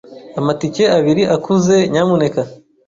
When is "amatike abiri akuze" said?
0.39-1.75